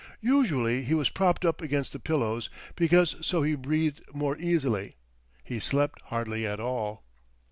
[0.23, 4.95] Usually he was propped up against pillows, because so he breathed more easily.
[5.43, 7.03] He slept hardly at all.